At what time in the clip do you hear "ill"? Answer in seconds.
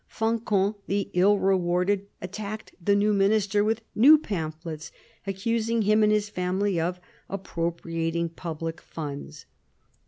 1.13-1.37